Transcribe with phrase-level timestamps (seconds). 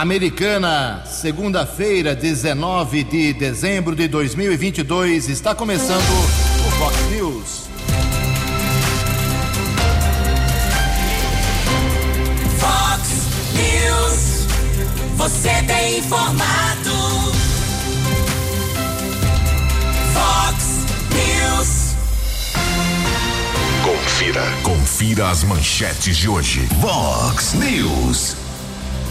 [0.00, 7.68] Americana, segunda-feira, 19 de dezembro de 2022, está começando o Fox News.
[12.56, 13.10] Fox
[13.52, 14.46] News,
[15.16, 17.34] você tem informado.
[20.14, 20.64] Fox
[21.12, 21.94] News.
[23.84, 26.66] Confira, confira as manchetes de hoje.
[26.80, 28.49] Vox News.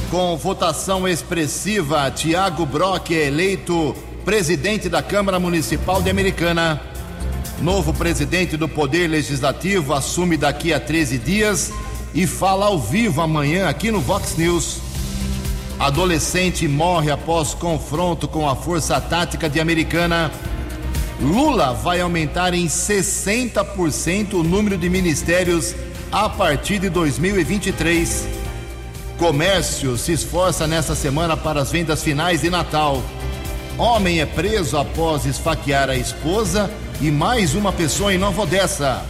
[0.10, 3.96] Com votação expressiva, Tiago Brock é eleito
[4.26, 6.82] presidente da Câmara Municipal de Americana.
[7.62, 11.72] Novo presidente do Poder Legislativo assume daqui a 13 dias
[12.12, 14.80] e fala ao vivo amanhã aqui no Vox News.
[15.80, 20.32] Adolescente morre após confronto com a Força Tática de Americana.
[21.22, 25.76] Lula vai aumentar em 60% o número de ministérios
[26.12, 28.39] a partir de 2023.
[29.20, 33.04] Comércio se esforça nesta semana para as vendas finais de Natal.
[33.78, 39.04] Homem é preso após esfaquear a esposa e mais uma pessoa em Nova Odessa.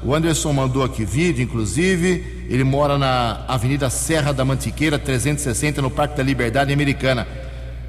[0.02, 2.39] O Anderson mandou aqui vídeo, inclusive.
[2.50, 7.28] Ele mora na Avenida Serra da Mantiqueira, 360, no Parque da Liberdade Americana.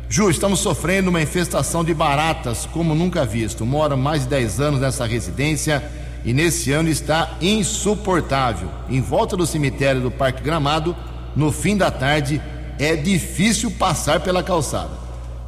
[0.06, 3.64] Ju, estamos sofrendo uma infestação de baratas como nunca visto.
[3.64, 5.82] Moro mais de 10 anos nessa residência
[6.26, 8.68] e nesse ano está insuportável.
[8.90, 10.94] Em volta do cemitério do Parque Gramado,
[11.34, 12.38] no fim da tarde,
[12.78, 14.90] é difícil passar pela calçada.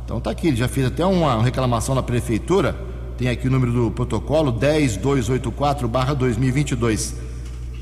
[0.07, 2.75] Então tá aqui, ele já fez até uma reclamação na prefeitura.
[3.19, 7.32] Tem aqui o número do protocolo 10284/2022.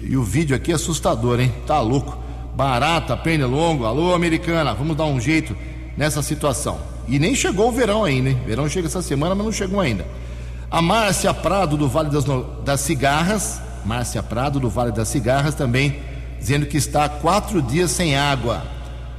[0.02, 1.52] E o vídeo aqui é assustador, hein?
[1.66, 2.18] Tá louco.
[2.54, 5.56] Barata, pernilongo, alô americana, vamos dar um jeito
[5.96, 6.78] nessa situação.
[7.06, 8.38] E nem chegou o verão ainda, hein?
[8.46, 10.06] Verão chega essa semana, mas não chegou ainda.
[10.70, 12.24] A Márcia Prado do Vale das,
[12.64, 16.00] das Cigarras, Márcia Prado do Vale das Cigarras também,
[16.38, 18.62] dizendo que está há quatro dias sem água.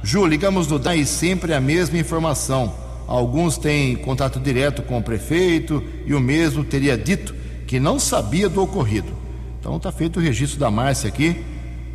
[0.02, 2.74] Ju, ligamos no DAI sempre a mesma informação.
[3.06, 7.34] Alguns têm contato direto com o prefeito e o mesmo teria dito
[7.66, 9.21] que não sabia do ocorrido.
[9.62, 11.40] Então está feito o registro da Márcia aqui,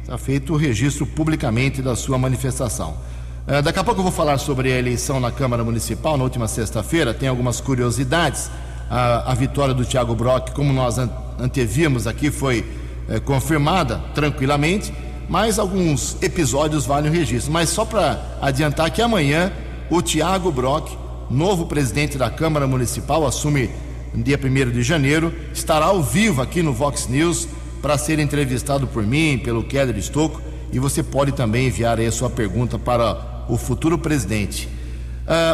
[0.01, 2.97] está feito o registro publicamente da sua manifestação.
[3.45, 6.47] Uh, daqui a pouco eu vou falar sobre a eleição na Câmara Municipal na última
[6.47, 8.49] sexta-feira, tem algumas curiosidades.
[8.89, 12.61] A, a, vitória do Tiago Brock, como nós an antevíamos aqui, foi
[13.09, 14.93] uh, confirmada tranquilamente,
[15.27, 17.51] mas alguns episódios valem o registro.
[17.51, 19.51] Mas só para adiantar que amanhã
[19.89, 20.89] o Tiago Brock,
[21.29, 23.69] novo presidente da Câmara Municipal, assume
[24.13, 28.87] no dia 1 de janeiro, estará ao vivo aqui no Vox News para ser entrevistado
[28.87, 30.41] por mim, pelo Keller Estocco,
[30.71, 34.67] e você pode também enviar aí a sua pergunta para o futuro presidente.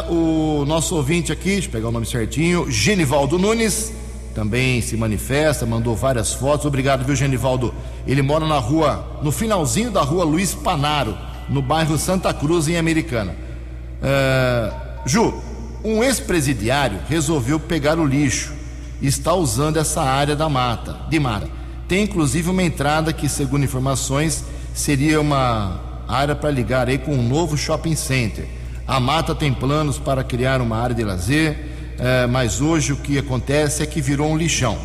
[0.10, 3.94] Uh, o nosso ouvinte aqui, deixa eu pegar o nome certinho, Genivaldo Nunes,
[4.34, 6.66] também se manifesta, mandou várias fotos.
[6.66, 7.74] Obrigado, viu, Genivaldo?
[8.08, 11.16] Ele mora na rua, no finalzinho da rua Luiz Panaro,
[11.50, 13.36] no bairro Santa Cruz, em Americana.
[14.02, 15.34] Uh, Ju,
[15.84, 18.54] um ex-presidiário resolveu pegar o lixo
[19.08, 21.48] está usando essa área da mata, de mata.
[21.94, 24.44] Tem inclusive uma entrada que, segundo informações,
[24.74, 28.48] seria uma área para ligar aí com um novo shopping center.
[28.88, 31.56] A mata tem planos para criar uma área de lazer,
[32.00, 34.75] eh, mas hoje o que acontece é que virou um lixão.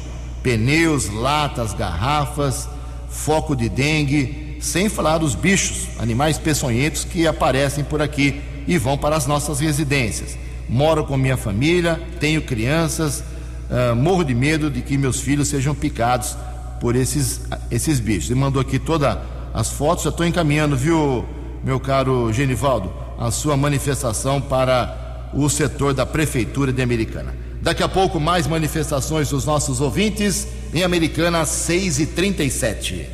[0.43, 2.69] Pneus, latas, garrafas,
[3.09, 8.99] foco de dengue, sem falar dos bichos, animais peçonhentos que aparecem por aqui e vão
[8.99, 10.37] para as nossas residências.
[10.69, 13.25] Moro com minha família, tenho crianças,
[13.71, 16.37] eh, morro de medo de que meus filhos sejam picados
[16.81, 17.41] por esses,
[17.71, 18.31] esses bichos.
[18.31, 19.17] Ele mandou aqui todas
[19.53, 21.25] as fotos, já estou encaminhando, viu,
[21.65, 27.35] meu caro Genivaldo, a sua manifestação para o setor da Prefeitura de Americana.
[27.61, 33.09] Daqui a pouco, mais manifestações dos nossos ouvintes em Americana 6 e 37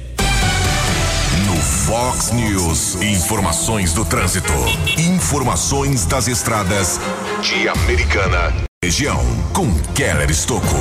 [1.47, 4.53] No Fox News, informações do trânsito.
[4.99, 7.01] Informações das estradas
[7.41, 8.53] de Americana.
[8.85, 9.25] Região
[9.55, 10.77] com Keller Estocco.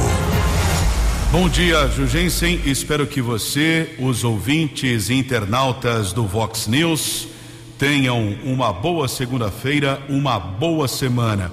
[1.34, 2.62] Bom dia, Jugensen.
[2.64, 7.28] Espero que você, os ouvintes e internautas do Vox News,
[7.76, 11.52] tenham uma boa segunda-feira, uma boa semana.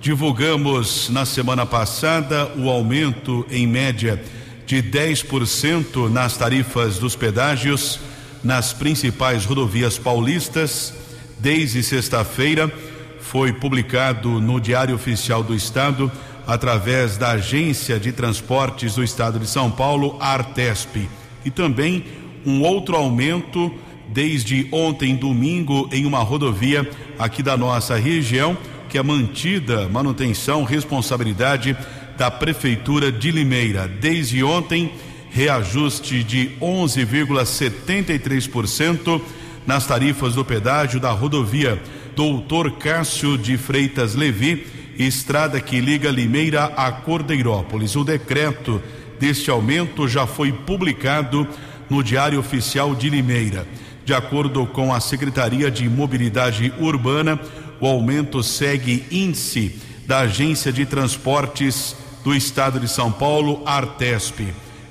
[0.00, 4.18] Divulgamos na semana passada o aumento em média
[4.64, 8.00] de 10% nas tarifas dos pedágios
[8.42, 10.94] nas principais rodovias paulistas.
[11.38, 12.72] Desde sexta-feira
[13.20, 16.10] foi publicado no Diário Oficial do Estado,
[16.48, 21.06] através da Agência de Transportes do Estado de São Paulo, Artesp,
[21.44, 22.06] e também
[22.46, 23.70] um outro aumento
[24.08, 28.56] desde ontem, domingo, em uma rodovia aqui da nossa região,
[28.88, 31.76] que é mantida manutenção, responsabilidade
[32.16, 33.86] da Prefeitura de Limeira.
[33.86, 34.90] Desde ontem,
[35.28, 39.20] reajuste de 11,73%
[39.66, 41.78] nas tarifas do pedágio da rodovia
[42.16, 47.94] Doutor Cássio de Freitas Levi, estrada que liga Limeira a Cordeirópolis.
[47.94, 48.82] O decreto
[49.20, 51.46] deste aumento já foi publicado
[51.88, 53.66] no Diário Oficial de Limeira.
[54.04, 57.38] De acordo com a Secretaria de Mobilidade Urbana,
[57.80, 64.40] o aumento segue índice da Agência de Transportes do Estado de São Paulo, Artesp.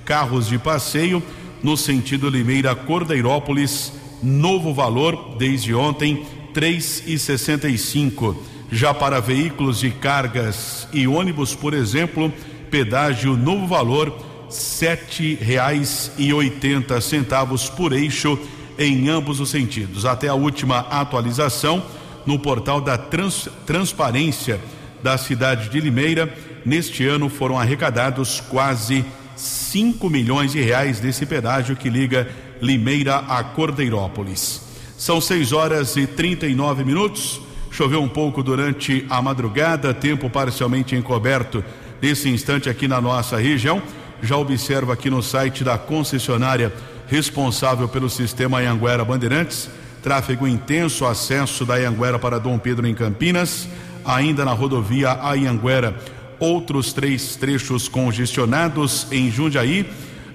[0.06, 1.22] Carros de passeio
[1.62, 3.92] no sentido Limeira Cordeirópolis,
[4.24, 8.42] novo valor desde ontem, três e sessenta e cinco.
[8.72, 12.32] Já para veículos de cargas e ônibus, por exemplo,
[12.70, 14.14] pedágio novo valor
[14.50, 18.38] sete reais e oitenta centavos por eixo
[18.78, 20.06] em ambos os sentidos.
[20.06, 21.84] Até a última atualização
[22.26, 24.60] no portal da Trans, Transparência
[25.02, 26.34] da cidade de Limeira,
[26.66, 29.06] neste ano foram arrecadados quase
[29.36, 32.28] 5 milhões de reais desse pedágio que liga
[32.62, 34.62] Limeira a Cordeirópolis.
[34.98, 37.47] São 6 horas e 39 minutos.
[37.78, 41.64] Choveu um pouco durante a madrugada, tempo parcialmente encoberto
[42.02, 43.84] nesse instante aqui na nossa região.
[44.20, 46.74] Já observo aqui no site da concessionária
[47.06, 49.70] responsável pelo sistema Anhanguera Bandeirantes,
[50.02, 53.70] tráfego intenso, acesso da Anhanguera para Dom Pedro em Campinas,
[54.04, 55.96] ainda na rodovia Anhanguera,
[56.40, 59.88] outros três trechos congestionados em Jundiaí,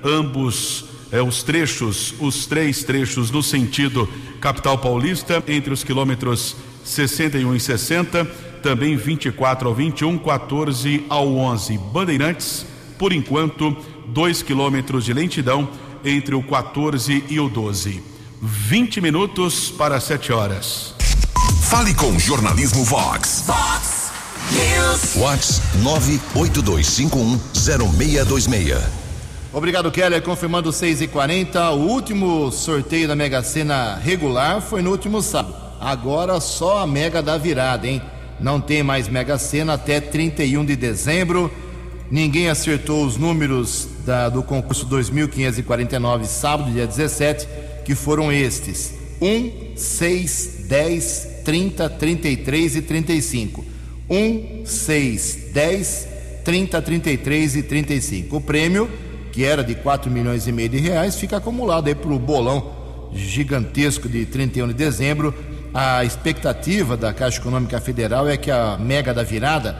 [0.04, 4.08] ambos eh, os trechos, os três trechos no sentido
[4.40, 8.24] capital paulista, entre os quilômetros 61 e 60,
[8.62, 11.78] também 24 ao 21, 14 ao 11.
[11.78, 12.66] Bandeirantes,
[12.98, 13.76] por enquanto,
[14.08, 15.68] 2 quilômetros de lentidão
[16.04, 18.02] entre o 14 e o 12.
[18.40, 20.94] 20 minutos para 7 horas.
[21.62, 23.44] Fale com Jornalismo Vox.
[23.46, 24.10] Fox
[24.50, 25.14] News.
[25.14, 25.62] Vox
[26.34, 28.82] 982510626.
[29.52, 30.22] Obrigado, Keller.
[30.22, 35.71] Confirmando 6 e 40 O último sorteio da Mega Sena regular foi no último sábado.
[35.82, 38.00] Agora só a Mega da virada, hein?
[38.38, 41.50] Não tem mais Mega Sena até 31 de dezembro.
[42.10, 47.48] Ninguém acertou os números da- do concurso 2549, sábado, dia 17,
[47.84, 53.64] que foram estes: 1, 6, 10, 30, 33 e 35.
[54.08, 56.08] 1, 6, 10,
[56.44, 58.36] 30, 33 e 35.
[58.36, 58.88] O prêmio,
[59.32, 63.10] que era de 4 milhões e meio de reais, fica acumulado aí para o bolão
[63.14, 65.34] gigantesco de 31 de dezembro.
[65.74, 69.74] A expectativa da Caixa Econômica Federal é que a mega da virada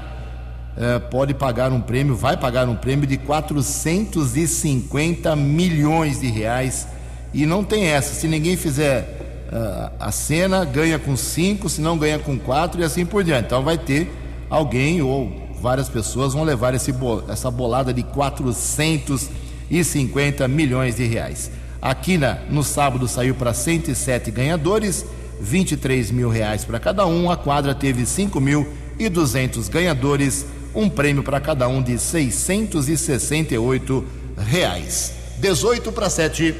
[0.76, 6.88] eh, pode pagar um prêmio, vai pagar um prêmio de 450 milhões de reais.
[7.34, 8.14] E não tem essa.
[8.14, 9.20] Se ninguém fizer
[9.52, 13.44] ah, a cena, ganha com 5, se não ganha com 4 e assim por diante.
[13.46, 14.11] Então vai ter
[14.49, 15.30] alguém ou
[15.61, 16.94] várias pessoas vão levar esse
[17.28, 21.50] essa bolada de 450 milhões de reais.
[21.82, 25.04] Aqui na, no sábado saiu para 107 ganhadores,
[25.42, 27.30] 23 mil reais para cada um.
[27.30, 34.06] A quadra teve 5.200 ganhadores, um prêmio para cada um de 668
[34.38, 35.12] reais.
[35.38, 36.54] 18 para 7.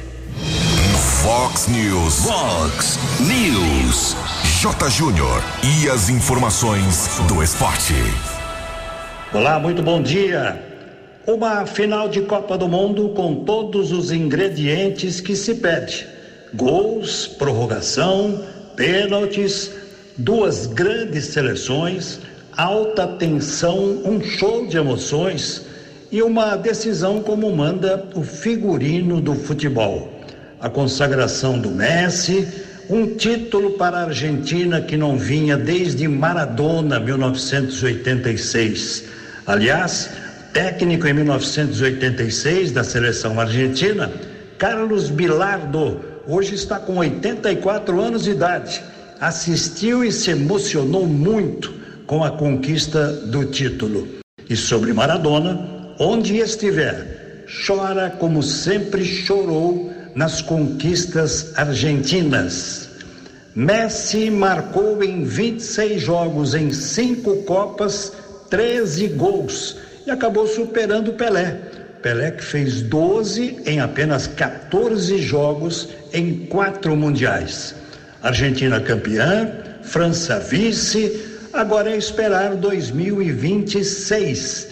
[1.23, 2.25] Fox News.
[2.25, 4.15] Fox News.
[4.61, 4.89] J.
[4.89, 7.95] Júnior e as informações do esporte.
[9.33, 10.61] Olá, muito bom dia.
[11.25, 16.07] Uma final de Copa do Mundo com todos os ingredientes que se pede:
[16.53, 18.41] gols, prorrogação,
[18.75, 19.71] pênaltis,
[20.17, 22.19] duas grandes seleções,
[22.55, 25.65] alta tensão, um show de emoções
[26.11, 30.13] e uma decisão como manda o figurino do futebol.
[30.59, 32.47] A consagração do Messi,
[32.89, 39.05] um título para a Argentina que não vinha desde Maradona 1986.
[39.45, 40.09] Aliás,
[40.53, 44.11] técnico em 1986 da seleção argentina,
[44.57, 48.83] Carlos Bilardo, hoje está com 84 anos de idade.
[49.19, 51.73] Assistiu e se emocionou muito
[52.05, 54.07] com a conquista do título.
[54.49, 62.89] E sobre Maradona, onde estiver, chora como sempre chorou nas conquistas argentinas.
[63.55, 68.11] Messi marcou em 26 jogos em cinco Copas
[68.49, 71.59] 13 gols e acabou superando Pelé.
[72.03, 77.73] Pelé que fez 12 em apenas 14 jogos em quatro mundiais.
[78.21, 79.49] Argentina campeã,
[79.81, 84.67] França vice, agora é esperar 2026.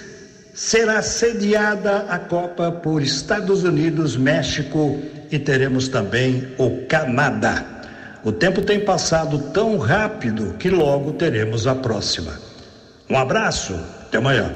[0.54, 5.00] Será sediada a Copa por Estados Unidos, México
[5.32, 7.66] e teremos também o Canadá.
[8.26, 12.34] O tempo tem passado tão rápido que logo teremos a próxima.
[13.10, 14.54] Um abraço, até amanhã.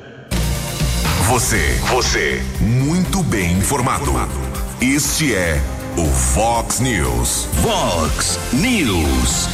[1.28, 4.12] Você, você, muito bem informado.
[4.80, 5.60] Este é
[5.98, 7.48] o Fox News.
[7.64, 9.48] Fox News.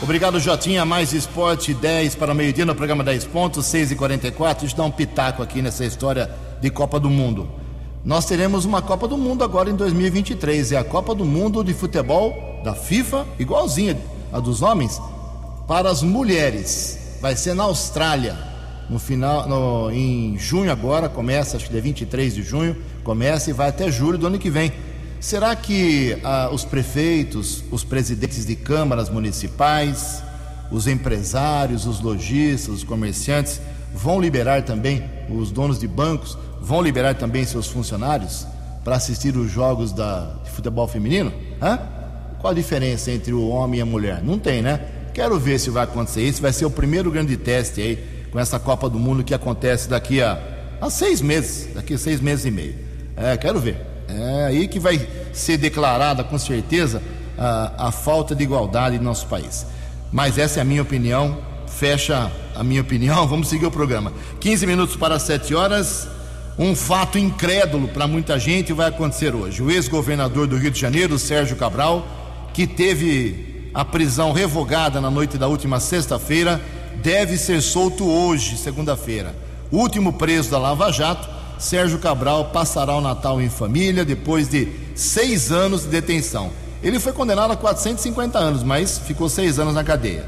[0.00, 0.84] Obrigado, Jotinha.
[0.84, 4.84] Mais esporte 10 para meio-dia no programa 10 pontos, 6 e 44 Deixa eu dar
[4.84, 7.50] um pitaco aqui nessa história de Copa do Mundo.
[8.04, 10.70] Nós teremos uma Copa do Mundo agora em 2023.
[10.70, 13.98] É a Copa do Mundo de futebol da FIFA, igualzinha
[14.32, 15.02] a dos homens,
[15.66, 17.18] para as mulheres.
[17.20, 18.49] Vai ser na Austrália
[18.90, 23.52] no final, no, em junho agora, começa, acho que dia 23 de junho, começa e
[23.52, 24.72] vai até julho do ano que vem.
[25.20, 30.24] Será que ah, os prefeitos, os presidentes de câmaras municipais,
[30.72, 33.60] os empresários, os lojistas, os comerciantes
[33.94, 38.44] vão liberar também, os donos de bancos, vão liberar também seus funcionários
[38.82, 41.32] para assistir os jogos da, de futebol feminino?
[41.62, 41.78] Hã?
[42.40, 44.20] Qual a diferença entre o homem e a mulher?
[44.20, 44.80] Não tem, né?
[45.14, 46.40] Quero ver se vai acontecer isso.
[46.42, 50.22] Vai ser o primeiro grande teste aí com essa Copa do Mundo que acontece daqui
[50.22, 50.38] a,
[50.80, 52.74] a seis meses, daqui a seis meses e meio.
[53.16, 53.76] É, quero ver.
[54.08, 57.02] É aí que vai ser declarada com certeza
[57.38, 59.66] a, a falta de igualdade em nosso país.
[60.12, 61.38] Mas essa é a minha opinião.
[61.66, 63.26] Fecha a minha opinião.
[63.28, 64.12] Vamos seguir o programa.
[64.40, 66.08] 15 minutos para 7 horas.
[66.58, 69.62] Um fato incrédulo para muita gente vai acontecer hoje.
[69.62, 72.06] O ex-governador do Rio de Janeiro, Sérgio Cabral,
[72.52, 76.60] que teve a prisão revogada na noite da última sexta-feira,
[77.02, 79.34] deve ser solto hoje, segunda-feira.
[79.70, 81.28] Último preso da Lava Jato,
[81.58, 86.50] Sérgio Cabral, passará o Natal em família depois de seis anos de detenção.
[86.82, 90.24] Ele foi condenado a 450 anos, mas ficou seis anos na cadeia.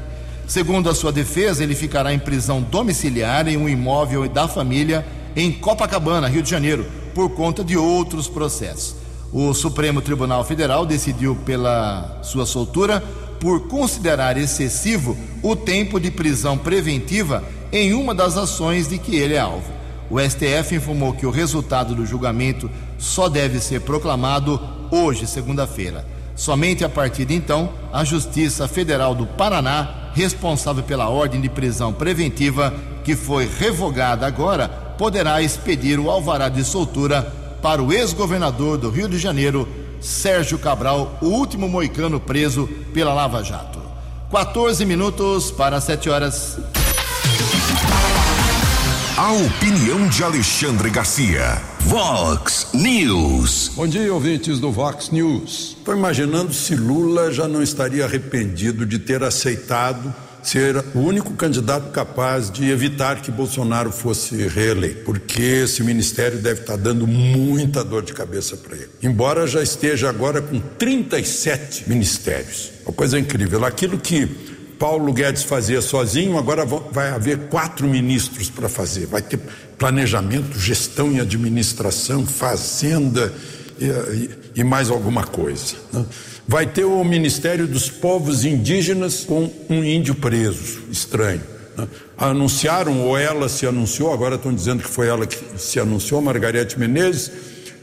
[0.47, 5.05] Segundo a sua defesa, ele ficará em prisão domiciliar em um imóvel da família
[5.35, 8.95] em Copacabana, Rio de Janeiro, por conta de outros processos.
[9.31, 13.03] O Supremo Tribunal Federal decidiu pela sua soltura
[13.43, 19.33] por considerar excessivo o tempo de prisão preventiva em uma das ações de que ele
[19.33, 19.69] é alvo.
[20.09, 24.57] O STF informou que o resultado do julgamento só deve ser proclamado
[24.89, 26.07] hoje, segunda-feira.
[26.37, 31.91] Somente a partir de então, a Justiça Federal do Paraná, responsável pela ordem de prisão
[31.91, 32.73] preventiva,
[33.03, 37.23] que foi revogada agora, poderá expedir o alvará de soltura
[37.61, 39.67] para o ex-governador do Rio de Janeiro,
[40.03, 43.79] Sérgio Cabral, o último moicano preso pela Lava Jato.
[44.29, 46.57] 14 minutos para 7 horas.
[49.15, 51.61] A opinião de Alexandre Garcia.
[51.81, 53.71] Vox News.
[53.75, 55.77] Bom dia, ouvintes do Vox News.
[55.77, 61.91] Estou imaginando se Lula já não estaria arrependido de ter aceitado ser o único candidato
[61.91, 68.03] capaz de evitar que Bolsonaro fosse reeleito, porque esse ministério deve estar dando muita dor
[68.03, 68.89] de cabeça para ele.
[69.01, 72.71] Embora já esteja agora com 37 ministérios.
[72.85, 73.63] Uma coisa incrível.
[73.65, 74.27] Aquilo que
[74.77, 79.05] Paulo Guedes fazia sozinho, agora vai haver quatro ministros para fazer.
[79.05, 79.39] Vai ter
[79.77, 83.33] planejamento, gestão e administração, fazenda
[83.79, 85.75] e, e, mais alguma coisa.
[85.91, 86.05] Né?
[86.47, 91.41] Vai ter o Ministério dos Povos Indígenas com um índio preso, estranho.
[91.77, 91.87] Né?
[92.17, 96.77] Anunciaram, ou ela se anunciou, agora estão dizendo que foi ela que se anunciou, Margarete
[96.77, 97.31] Menezes,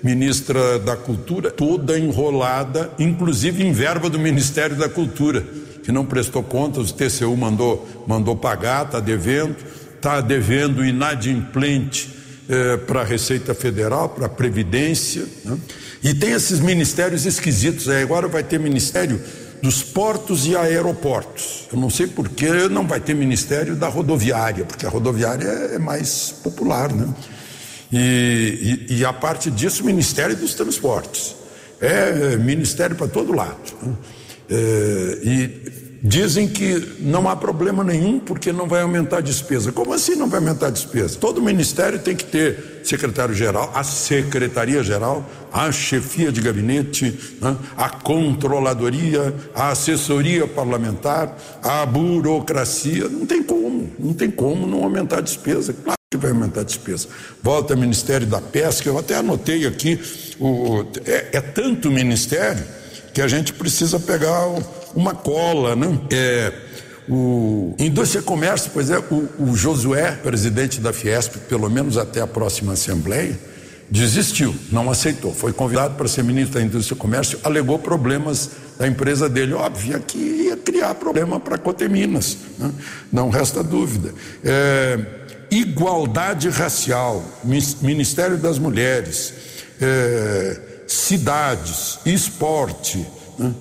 [0.02, 5.44] ministra da Cultura, toda enrolada, inclusive em verba do Ministério da Cultura.
[5.82, 9.56] que não prestou contas, o TCU mandou, mandou pagar, está devendo,
[9.96, 12.10] está devendo inadimplente
[12.48, 15.24] eh, para a Receita Federal, para a Previdência.
[15.44, 15.58] Né?
[16.02, 17.88] E tem esses ministérios esquisitos.
[17.88, 18.02] Aí.
[18.02, 19.20] Agora vai ter ministério
[19.62, 21.68] dos portos e aeroportos.
[21.72, 25.78] Eu não sei por que não vai ter ministério da rodoviária, porque a rodoviária é
[25.78, 27.12] mais popular, né?
[27.92, 31.36] E, e, e a parte disso, Ministério dos Transportes.
[31.80, 33.58] É ministério para todo lado.
[33.82, 33.94] Né?
[34.50, 39.70] É, e Dizem que não há problema nenhum porque não vai aumentar a despesa.
[39.70, 41.18] Como assim não vai aumentar a despesa?
[41.18, 47.54] Todo ministério tem que ter secretário-geral, a secretaria-geral, a chefia de gabinete, né?
[47.76, 53.06] a controladoria, a assessoria parlamentar, a burocracia.
[53.06, 55.74] Não tem como, não tem como não aumentar a despesa.
[55.74, 57.08] Claro que vai aumentar a despesa.
[57.42, 60.00] Volta ao Ministério da Pesca, eu até anotei aqui,
[60.40, 62.64] o, é, é tanto ministério
[63.12, 65.98] que a gente precisa pegar o uma cola, né?
[66.10, 66.52] É,
[67.08, 72.20] o Indústria e Comércio, pois é, o, o Josué, presidente da Fiesp, pelo menos até
[72.20, 73.36] a próxima Assembleia,
[73.90, 75.34] desistiu, não aceitou.
[75.34, 79.54] Foi convidado para ser ministro da Indústria e Comércio, alegou problemas da empresa dele.
[79.54, 82.70] Óbvio que ia criar problema para a Coteminas, né?
[83.12, 84.14] não resta dúvida.
[84.44, 84.98] É,
[85.50, 87.24] igualdade racial,
[87.82, 89.34] Ministério das Mulheres,
[89.80, 93.04] é, cidades, esporte.
[93.36, 93.52] Né?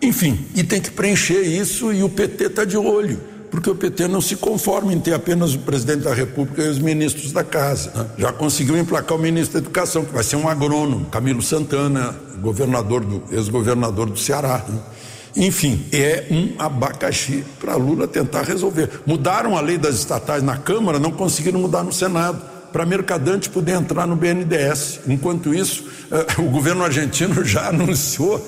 [0.00, 4.08] Enfim, e tem que preencher isso e o PT está de olho, porque o PT
[4.08, 7.92] não se conforma em ter apenas o presidente da República e os ministros da casa.
[7.94, 8.06] Né?
[8.18, 13.04] Já conseguiu emplacar o ministro da Educação, que vai ser um agrônomo, Camilo Santana, governador
[13.04, 14.64] do ex-governador do Ceará.
[14.68, 14.78] Né?
[15.36, 18.88] Enfim, é um abacaxi para Lula tentar resolver.
[19.04, 23.72] Mudaram a lei das estatais na Câmara, não conseguiram mudar no Senado para mercadante poder
[23.72, 25.00] entrar no BNDES.
[25.06, 28.44] Enquanto isso, eh, o governo argentino já anunciou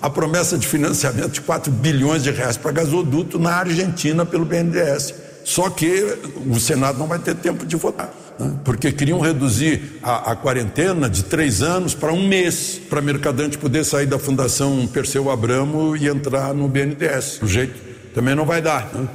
[0.00, 5.14] a promessa de financiamento de 4 bilhões de reais para gasoduto na Argentina pelo BNDES.
[5.44, 6.16] Só que
[6.46, 8.54] o Senado não vai ter tempo de votar, né?
[8.64, 13.84] porque queriam reduzir a, a, quarentena de três anos para um mês, para mercadante poder
[13.84, 17.42] sair da Fundação Perseu Abramo e entrar no BNDES.
[17.42, 17.78] O jeito
[18.14, 18.90] também não vai dar.
[18.94, 19.06] Né?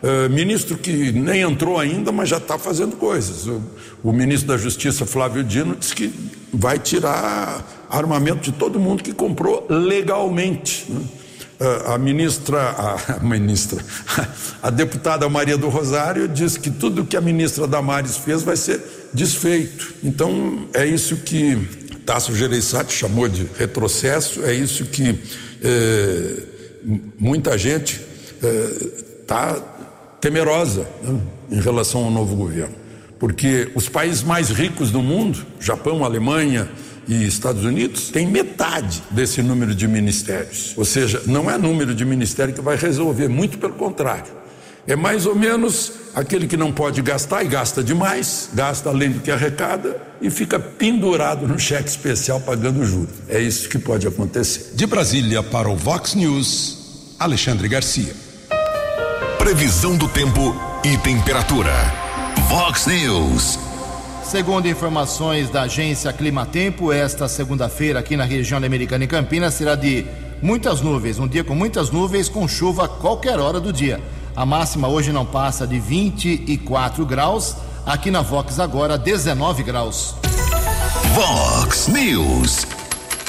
[0.00, 3.46] Uh, ministro que nem entrou ainda, mas já está fazendo coisas.
[3.46, 3.60] O,
[4.04, 6.12] o, ministro da Justiça, Flávio Dino, disse que
[6.52, 10.86] vai tirar armamento de todo mundo que comprou legalmente.
[10.88, 11.00] Né?
[11.60, 13.84] Uh, a ministra, a, ministra,
[14.62, 18.80] a deputada Maria do Rosário disse que tudo que a ministra Damares fez vai ser
[19.12, 19.94] desfeito.
[20.04, 21.56] Então, é isso que
[22.08, 25.18] Tasso Gereissati chamou de retrocesso, é isso que
[25.62, 26.42] eh,
[27.18, 28.00] muita gente
[29.20, 29.62] está eh,
[30.18, 31.20] temerosa né,
[31.50, 32.74] em relação ao novo governo,
[33.18, 36.70] porque os países mais ricos do mundo, Japão, Alemanha
[37.08, 40.74] e Estados Unidos, têm metade desse número de ministérios.
[40.76, 44.38] Ou seja, não é número de ministério que vai resolver, muito pelo contrário.
[44.86, 49.20] É mais ou menos aquele que não pode gastar e gasta demais, gasta além do
[49.20, 53.14] que arrecada e fica pendurado no cheque especial pagando juros.
[53.28, 54.74] É isso que pode acontecer.
[54.74, 58.14] De Brasília para o Vox News, Alexandre Garcia.
[59.38, 61.72] Previsão do tempo e temperatura.
[62.48, 63.67] Vox News.
[64.28, 69.74] Segundo informações da agência Climatempo, esta segunda-feira aqui na região da Americana e Campinas será
[69.74, 70.04] de
[70.42, 73.98] muitas nuvens, um dia com muitas nuvens, com chuva a qualquer hora do dia.
[74.36, 80.14] A máxima hoje não passa de 24 graus, aqui na Vox agora 19 graus.
[81.14, 82.66] Vox News.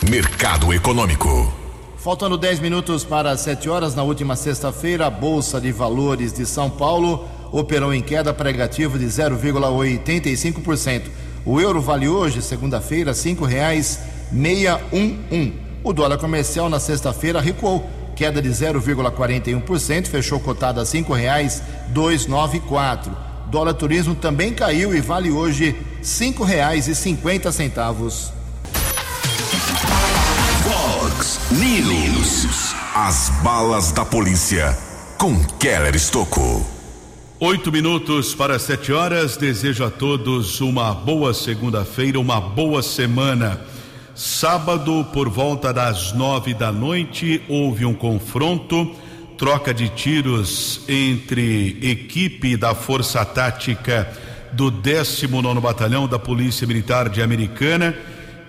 [0.10, 1.54] Mercado Econômico.
[1.96, 6.46] Faltando 10 minutos para as 7 horas, na última sexta-feira, a Bolsa de Valores de
[6.46, 11.04] São Paulo operou em queda pregativa de 0,85%.
[11.46, 15.54] O euro vale hoje, segunda-feira, R$ 5,611.
[15.84, 23.12] O dólar comercial na sexta-feira recuou, queda de 0,41%, fechou cotado a R$ 5,294.
[23.48, 28.38] Dólar turismo também caiu e vale hoje R$ 5,50.
[31.52, 32.76] News.
[32.94, 34.78] As balas da polícia
[35.18, 36.79] com Keller Estocou.
[37.42, 39.38] Oito minutos para sete horas.
[39.38, 43.62] Desejo a todos uma boa segunda-feira, uma boa semana.
[44.14, 48.94] Sábado, por volta das nove da noite, houve um confronto,
[49.38, 54.12] troca de tiros entre equipe da Força Tática
[54.52, 57.96] do 19 Batalhão da Polícia Militar de Americana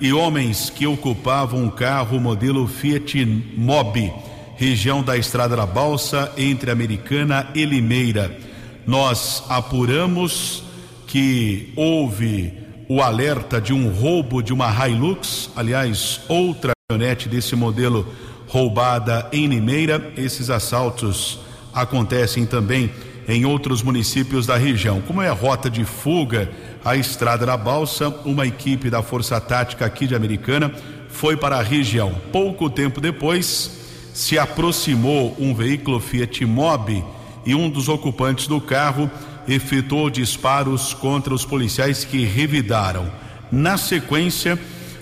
[0.01, 3.25] e homens que ocupavam um carro modelo Fiat
[3.57, 4.13] Mobi,
[4.57, 8.50] região da Estrada da Balsa, entre Americana e Limeira.
[8.87, 10.63] Nós apuramos
[11.07, 12.53] que houve
[12.89, 18.07] o alerta de um roubo de uma Hilux, aliás, outra caminhonete desse modelo
[18.49, 20.13] roubada em Limeira.
[20.17, 21.39] Esses assaltos
[21.73, 22.91] acontecem também
[23.29, 25.01] em outros municípios da região.
[25.01, 26.51] Como é rota de fuga,
[26.85, 30.73] a estrada da Balsa, uma equipe da Força Tática aqui de Americana
[31.09, 32.13] foi para a região.
[32.33, 33.71] Pouco tempo depois,
[34.13, 37.05] se aproximou um veículo Fiat Mobi
[37.51, 39.11] e um dos ocupantes do carro
[39.49, 43.11] efetuou disparos contra os policiais que revidaram.
[43.51, 44.57] Na sequência,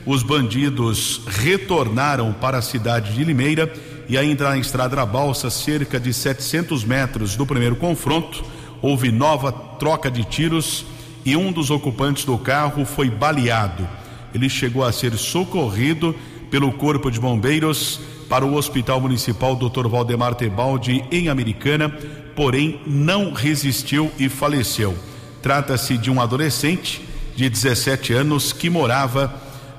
[0.06, 3.70] os bandidos retornaram para a cidade de Limeira
[4.08, 8.42] e ainda na estrada da Balsa, cerca de 700 metros do primeiro confronto,
[8.80, 10.86] houve nova troca de tiros
[11.26, 13.86] e um dos ocupantes do carro foi baleado.
[14.34, 16.14] Ele chegou a ser socorrido
[16.50, 19.88] pelo Corpo de Bombeiros para o Hospital Municipal Dr.
[19.88, 21.94] Valdemar Tebaldi em Americana,
[22.38, 24.96] porém não resistiu e faleceu.
[25.42, 27.02] Trata-se de um adolescente
[27.34, 29.34] de 17 anos que morava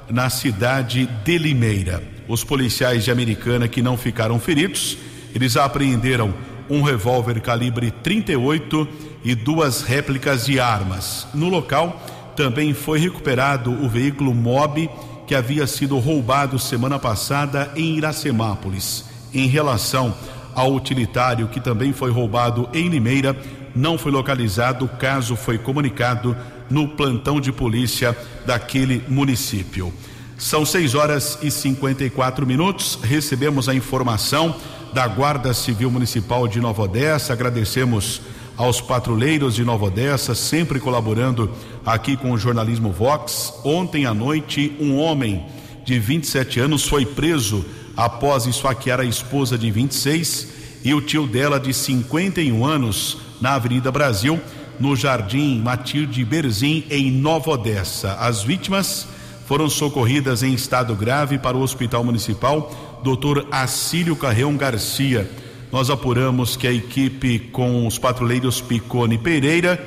[0.09, 2.03] na cidade de Limeira.
[2.27, 4.97] Os policiais de Americana que não ficaram feridos,
[5.33, 6.33] eles apreenderam
[6.69, 8.85] um revólver calibre 38
[9.23, 11.27] e duas réplicas de armas.
[11.33, 11.97] No local
[12.35, 14.89] também foi recuperado o veículo Mob
[15.25, 19.05] que havia sido roubado semana passada em Iracemápolis.
[19.33, 20.13] Em relação
[20.53, 23.35] ao utilitário que também foi roubado em Limeira,
[23.75, 26.35] não foi localizado, o caso foi comunicado
[26.69, 29.93] no plantão de polícia daquele município.
[30.37, 32.97] São 6 horas e 54 minutos.
[33.03, 34.55] Recebemos a informação
[34.93, 37.33] da Guarda Civil Municipal de Nova Odessa.
[37.33, 38.21] Agradecemos
[38.55, 41.49] aos patrulheiros de Nova Odessa, sempre colaborando
[41.85, 43.53] aqui com o jornalismo Vox.
[43.63, 45.45] Ontem à noite, um homem
[45.83, 47.65] de 27 anos foi preso
[47.99, 50.47] após esfaquear a esposa de 26
[50.85, 54.39] e o tio dela de 51 anos na Avenida Brasil
[54.79, 58.13] no Jardim Matilde Berzim, em Nova Odessa.
[58.13, 59.05] As vítimas
[59.45, 62.71] foram socorridas em estado grave para o Hospital Municipal
[63.03, 63.45] Dr.
[63.51, 65.29] Acílio Carreão Garcia.
[65.69, 69.85] Nós apuramos que a equipe com os patrulheiros Picone Pereira,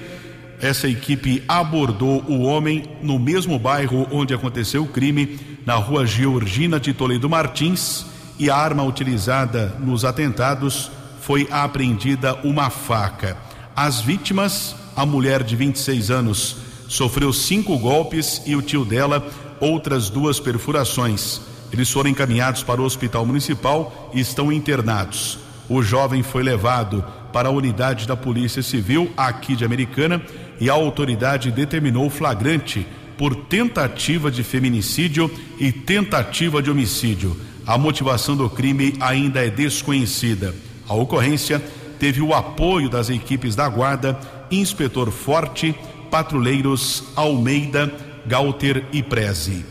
[0.63, 6.79] essa equipe abordou o homem no mesmo bairro onde aconteceu o crime, na rua Georgina
[6.79, 8.07] de Toledo Martins,
[8.39, 13.37] e a arma utilizada nos atentados foi apreendida uma faca.
[13.75, 19.27] As vítimas a mulher de 26 anos sofreu cinco golpes e o tio dela
[19.59, 21.41] outras duas perfurações.
[21.73, 25.39] Eles foram encaminhados para o hospital municipal e estão internados.
[25.69, 30.21] O jovem foi levado para a unidade da Polícia Civil aqui de Americana
[30.61, 32.87] e a autoridade determinou flagrante
[33.17, 37.37] por tentativa de feminicídio e tentativa de homicídio.
[37.67, 40.55] A motivação do crime ainda é desconhecida.
[40.89, 41.63] A ocorrência
[41.99, 44.19] teve o apoio das equipes da Guarda
[44.51, 45.75] Inspetor Forte,
[46.11, 47.93] patrulheiros Almeida,
[48.27, 49.65] Galter e Preze.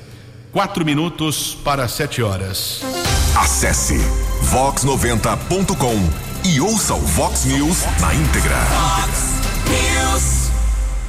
[0.52, 2.82] Quatro minutos para sete horas.
[3.36, 3.98] Acesse
[4.52, 8.58] vox90.com e ouça o Vox News na íntegra.
[8.58, 9.41] Vox.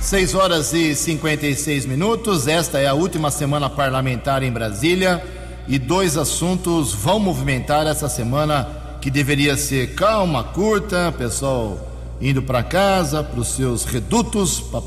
[0.03, 2.49] 6 horas e 56 minutos.
[2.49, 5.25] Esta é a última semana parlamentar em Brasília
[5.69, 11.79] e dois assuntos vão movimentar essa semana que deveria ser calma, curta, pessoal
[12.21, 14.81] indo para casa, para os seus redutos, para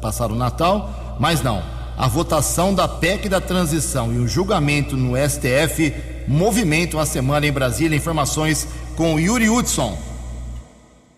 [0.00, 1.60] passar, o Natal, mas não.
[1.98, 5.92] A votação da PEC da transição e o julgamento no STF
[6.26, 7.96] movimentam a semana em Brasília.
[7.96, 8.66] Informações
[8.96, 10.09] com Yuri Hudson.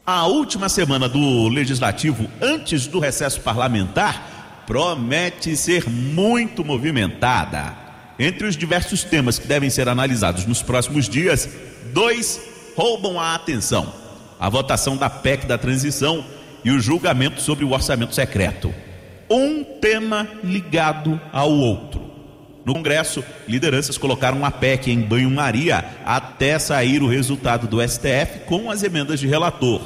[0.04, 7.76] A última semana do Legislativo, antes do recesso parlamentar, promete ser muito movimentada.
[8.18, 11.48] Entre os diversos temas que devem ser analisados nos próximos dias,
[11.92, 12.40] dois
[12.76, 14.02] roubam a atenção
[14.42, 16.24] a votação da PEC da transição
[16.64, 18.74] e o julgamento sobre o orçamento secreto.
[19.30, 22.10] Um tema ligado ao outro.
[22.64, 28.68] No Congresso, lideranças colocaram a PEC em banho-maria até sair o resultado do STF com
[28.68, 29.80] as emendas de relator.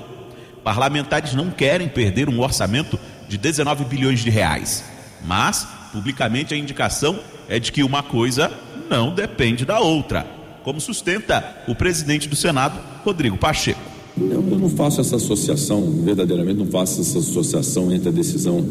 [0.66, 2.98] Parlamentares não querem perder um orçamento
[3.28, 4.82] de 19 bilhões de reais,
[5.24, 8.50] mas publicamente a indicação é de que uma coisa
[8.90, 10.26] não depende da outra,
[10.64, 13.78] como sustenta o presidente do Senado, Rodrigo Pacheco.
[14.20, 18.66] Eu, eu, não faço essa associação, verdadeiramente não faço essa associação entre a decisão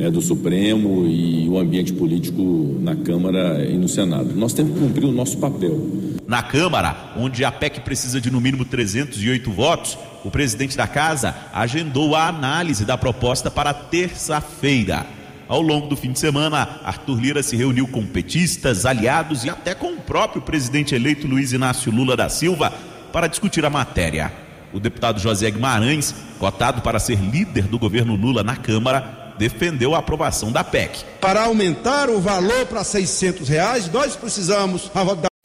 [0.00, 4.34] é, do Supremo e o ambiente político na Câmara e no Senado.
[4.34, 5.78] Nós temos que cumprir o nosso papel.
[6.26, 9.96] Na Câmara, onde a PEC precisa de no mínimo 308 votos,
[10.28, 15.06] o presidente da casa agendou a análise da proposta para terça-feira.
[15.48, 19.74] Ao longo do fim de semana, Arthur Lira se reuniu com petistas, aliados e até
[19.74, 22.70] com o próprio presidente eleito Luiz Inácio Lula da Silva
[23.10, 24.30] para discutir a matéria.
[24.70, 30.00] O deputado José Guimarães, cotado para ser líder do governo Lula na Câmara, defendeu a
[30.00, 31.04] aprovação da PEC.
[31.22, 34.90] Para aumentar o valor para 600 reais, nós precisamos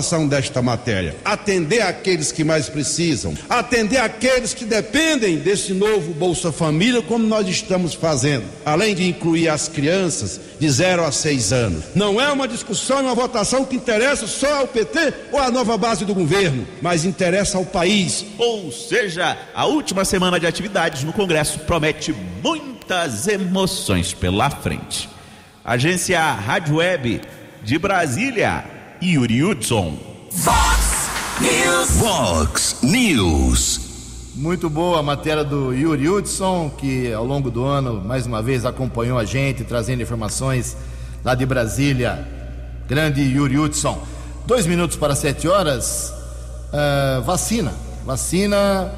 [0.04, 6.52] da desta matéria, atender aqueles que mais precisam, atender aqueles que dependem desse novo Bolsa
[6.52, 11.84] Família, como nós estamos fazendo, além de incluir as crianças de 0 a 6 anos.
[11.96, 15.78] Não é uma discussão e uma votação que interessa só ao PT ou à nova
[15.78, 18.26] base do governo, mas interessa ao país.
[18.38, 22.14] Ou seja, a última semana de atividades no Congresso promete
[22.44, 25.10] muitas emoções pela frente.
[25.64, 27.22] Agência Rádio Web
[27.64, 28.66] de Brasília,
[29.04, 29.98] Yuri Hudson.
[30.32, 31.10] Fox
[31.42, 31.90] News.
[31.98, 33.80] Vox News.
[34.34, 38.66] Muito boa a matéria do Yuri Hudson, que ao longo do ano, mais uma vez,
[38.66, 40.78] acompanhou a gente, trazendo informações
[41.22, 42.26] lá de Brasília.
[42.88, 44.02] Grande Yuri Hudson.
[44.48, 46.14] Dois minutos para sete horas.
[46.70, 47.74] Uh, vacina.
[48.06, 48.90] Vacina,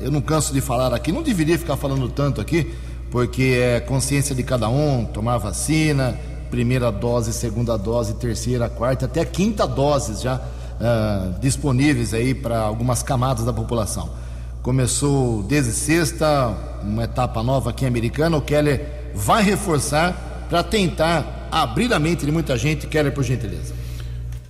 [0.00, 2.72] eu não canso de falar aqui, não deveria ficar falando tanto aqui,
[3.10, 6.16] porque é consciência de cada um, tomar vacina,
[6.50, 13.02] primeira dose, segunda dose, terceira, quarta, até quinta doses já uh, disponíveis aí para algumas
[13.02, 14.10] camadas da população.
[14.62, 21.92] Começou desde sexta, uma etapa nova aqui Americana, o Keller vai reforçar para tentar abrir
[21.94, 22.86] a mente de muita gente.
[22.86, 23.72] Keller, por gentileza.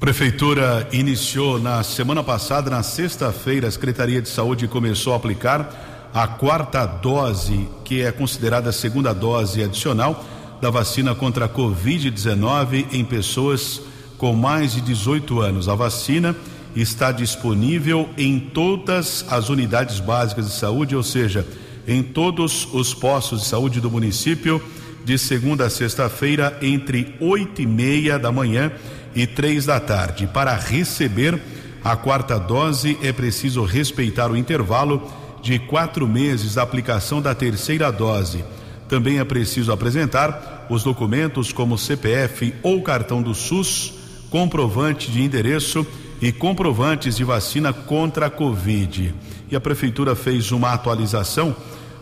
[0.01, 6.27] Prefeitura iniciou na semana passada, na sexta-feira, a Secretaria de Saúde começou a aplicar a
[6.27, 10.25] quarta dose, que é considerada a segunda dose adicional
[10.61, 13.81] da vacina contra a Covid-19 em pessoas
[14.19, 15.69] com mais de 18 anos.
[15.69, 16.37] A vacina
[16.77, 21.47] está disponível em todas as unidades básicas de saúde, ou seja,
[21.89, 24.63] em todos os postos de saúde do município,
[25.05, 28.71] de segunda a sexta-feira, entre oito e meia da manhã
[29.15, 30.27] e três da tarde.
[30.27, 31.41] Para receber
[31.83, 35.11] a quarta dose, é preciso respeitar o intervalo
[35.43, 38.45] de quatro meses da aplicação da terceira dose.
[38.91, 43.93] Também é preciso apresentar os documentos como CPF ou cartão do SUS,
[44.29, 45.87] comprovante de endereço
[46.21, 49.15] e comprovantes de vacina contra a Covid.
[49.49, 51.55] E a Prefeitura fez uma atualização,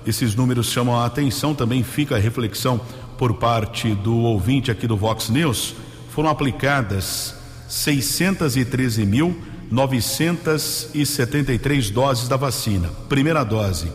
[0.07, 2.81] esses números chamam a atenção, também fica a reflexão
[3.19, 5.75] por parte do ouvinte aqui do Vox News.
[6.09, 7.35] Foram aplicadas
[7.69, 9.37] 613 mil
[9.71, 12.89] 973 doses da vacina.
[13.11, 13.93] Primeira dose,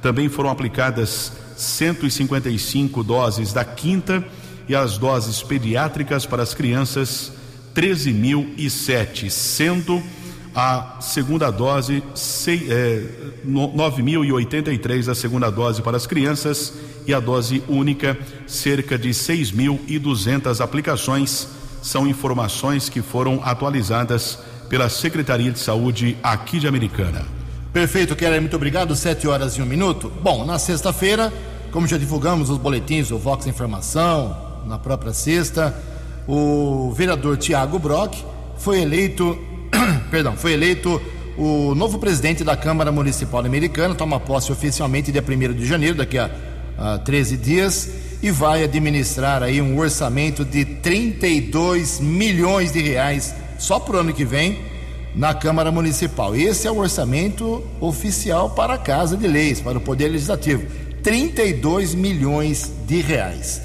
[0.00, 4.24] Também foram aplicadas 155 doses da quinta
[4.68, 7.32] e as doses pediátricas para as crianças
[7.74, 10.02] 13.007, sendo
[10.54, 12.02] a segunda dose
[12.68, 13.02] é,
[13.46, 16.72] 9.083 a segunda dose para as crianças
[17.06, 21.48] e a dose única cerca de 6.200 aplicações
[21.82, 24.38] são informações que foram atualizadas
[24.68, 27.26] pela Secretaria de Saúde aqui de Americana.
[27.72, 28.96] Perfeito, Keller, muito obrigado.
[28.96, 30.10] Sete horas e um minuto.
[30.22, 31.32] Bom, na sexta-feira,
[31.70, 35.76] como já divulgamos os boletins do Vox Informação, na própria sexta,
[36.26, 38.14] o vereador Tiago Brock
[38.56, 39.38] foi eleito,
[40.10, 41.00] perdão, foi eleito
[41.36, 46.18] o novo presidente da Câmara Municipal Americana, toma posse oficialmente dia 1 de janeiro, daqui
[46.18, 46.30] a,
[46.78, 47.90] a 13 dias,
[48.22, 54.12] e vai administrar aí um orçamento de 32 milhões de reais só para o ano
[54.12, 54.60] que vem
[55.14, 56.34] na Câmara Municipal.
[56.34, 60.66] Esse é o orçamento oficial para a Casa de Leis, para o Poder Legislativo.
[61.02, 63.60] 32 milhões de reais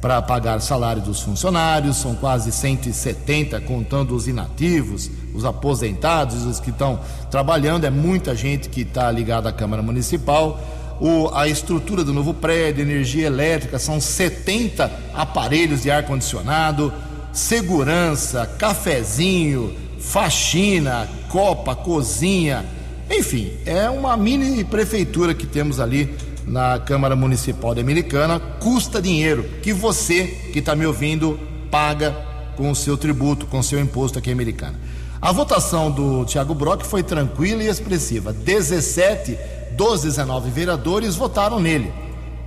[0.00, 6.70] para pagar salário dos funcionários, são quase 170, contando os inativos, os aposentados, os que
[6.70, 10.60] estão trabalhando, é muita gente que está ligada à Câmara Municipal.
[11.00, 16.92] O, a estrutura do novo prédio, energia elétrica, são 70 aparelhos de ar-condicionado,
[17.32, 22.64] segurança, cafezinho, faxina, copa, cozinha,
[23.10, 26.14] enfim, é uma mini prefeitura que temos ali
[26.46, 31.38] na Câmara Municipal de Americana custa dinheiro que você que está me ouvindo
[31.70, 32.14] paga
[32.54, 34.78] com o seu tributo, com o seu imposto aqui em Americana.
[35.20, 38.32] A votação do Tiago Brock foi tranquila e expressiva.
[38.32, 39.36] 17
[39.72, 41.92] dos 19 vereadores votaram nele,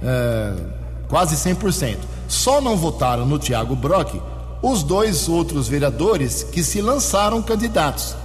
[0.02, 0.54] é,
[1.10, 1.98] quase 100%.
[2.30, 4.16] Só não votaram no Tiago Brock
[4.62, 8.16] os dois outros vereadores que se lançaram candidatos,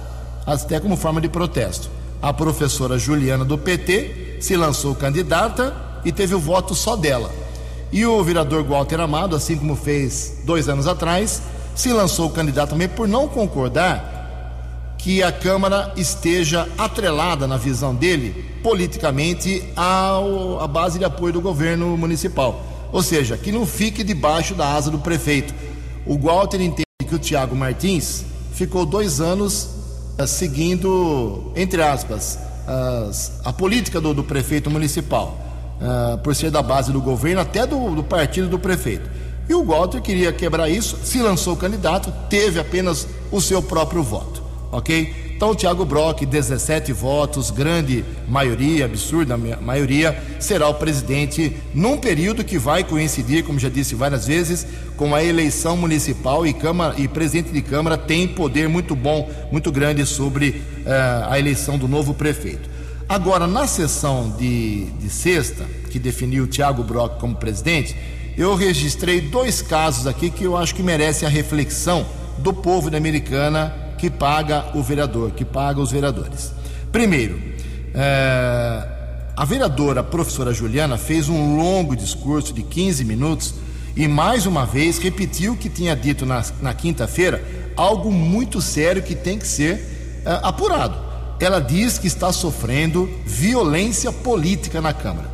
[0.45, 1.89] até como forma de protesto.
[2.21, 7.29] A professora Juliana do PT se lançou candidata e teve o voto só dela.
[7.91, 11.41] E o vereador Walter Amado, assim como fez dois anos atrás,
[11.75, 14.16] se lançou candidato também por não concordar
[15.07, 21.39] que a Câmara esteja atrelada, na visão dele, politicamente ao, à base de apoio do
[21.39, 22.61] governo municipal.
[22.91, 25.55] Ou seja, que não fique debaixo da asa do prefeito.
[26.05, 29.69] O Walter entende que o Tiago Martins ficou dois anos
[30.19, 35.39] uh, seguindo, entre aspas, as, a política do, do prefeito municipal,
[35.79, 39.09] uh, por ser da base do governo, até do, do partido do prefeito.
[39.47, 44.46] E o Walter queria quebrar isso, se lançou candidato, teve apenas o seu próprio voto,
[44.71, 45.27] ok?
[45.35, 52.43] Então, o Thiago Brock, 17 votos, grande maioria, absurda maioria, será o presidente num período
[52.43, 57.07] que vai coincidir, como já disse várias vezes, com a eleição municipal e, Câmara, e
[57.07, 62.15] presidente de Câmara tem poder muito bom, muito grande sobre uh, a eleição do novo
[62.15, 62.67] prefeito.
[63.07, 67.95] Agora, na sessão de, de sexta, que definiu o Thiago Brock como presidente,
[68.35, 72.05] eu registrei dois casos aqui que eu acho que merecem a reflexão
[72.39, 76.53] do povo da Americana que paga o vereador, que paga os vereadores.
[76.91, 77.41] Primeiro,
[77.93, 78.87] é,
[79.35, 83.53] a vereadora professora Juliana fez um longo discurso de 15 minutos
[83.95, 87.43] e mais uma vez repetiu o que tinha dito na, na quinta-feira,
[87.75, 91.07] algo muito sério que tem que ser é, apurado.
[91.39, 95.29] Ela diz que está sofrendo violência política na Câmara.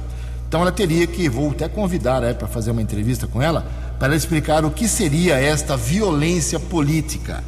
[0.47, 3.65] Então ela teria que, vou até convidar é, para fazer uma entrevista com ela,
[3.97, 7.43] para ela explicar o que seria esta violência política.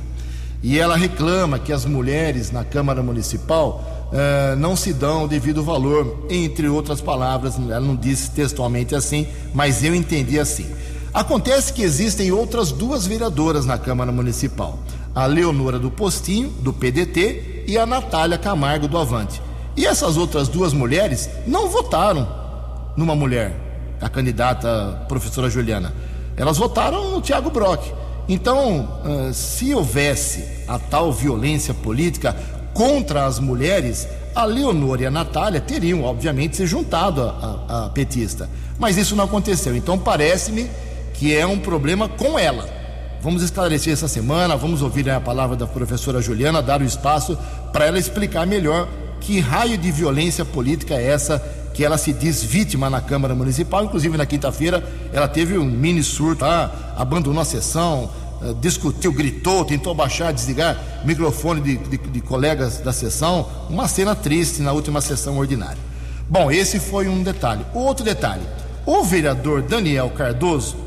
[0.65, 5.63] E ela reclama que as mulheres na Câmara Municipal uh, não se dão o devido
[5.63, 10.65] valor, entre outras palavras, ela não disse textualmente assim, mas eu entendi assim.
[11.13, 14.79] Acontece que existem outras duas vereadoras na Câmara Municipal:
[15.13, 19.39] a Leonora do Postinho, do PDT, e a Natália Camargo, do Avante.
[19.77, 22.27] E essas outras duas mulheres não votaram
[22.97, 23.55] numa mulher,
[24.01, 25.93] a candidata professora Juliana.
[26.35, 27.85] Elas votaram no Tiago Brock.
[28.27, 32.35] Então, uh, se houvesse a tal violência política
[32.73, 38.49] contra as mulheres, a Leonor e a Natália teriam, obviamente, se juntado à petista.
[38.77, 39.75] Mas isso não aconteceu.
[39.75, 40.69] Então, parece-me
[41.13, 42.67] que é um problema com ela.
[43.21, 47.37] Vamos esclarecer essa semana, vamos ouvir a palavra da professora Juliana, dar o espaço
[47.71, 48.87] para ela explicar melhor
[49.21, 51.41] que raio de violência política é essa
[51.75, 53.83] que ela se diz vítima na Câmara Municipal.
[53.83, 58.09] Inclusive, na quinta-feira, ela teve um mini surto, ah, abandonou a sessão,
[58.41, 63.45] ah, discutiu, gritou, tentou baixar, desligar microfone de, de, de, colegas da sessão.
[63.69, 65.77] Uma cena triste na última sessão ordinária.
[66.29, 67.65] Bom, esse foi um detalhe.
[67.73, 68.43] Outro detalhe:
[68.85, 70.77] o vereador Daniel Cardoso,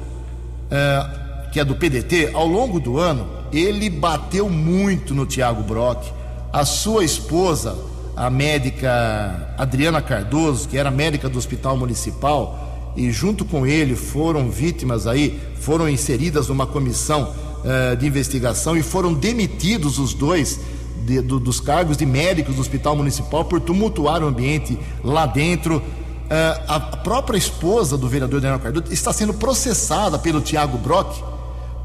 [0.71, 1.07] eh,
[1.53, 6.03] que é do PDT, ao longo do ano, ele bateu muito no Tiago Brock.
[6.51, 7.77] A sua esposa
[8.19, 14.51] a médica Adriana Cardoso, que era médica do Hospital Municipal, e junto com ele foram
[14.51, 20.59] vítimas aí, foram inseridas numa comissão uh, de investigação e foram demitidos os dois
[21.07, 25.77] de, do, dos cargos de médicos do Hospital Municipal por tumultuar o ambiente lá dentro.
[25.77, 31.23] Uh, a própria esposa do vereador Daniel Cardoso está sendo processada pelo Tiago Brock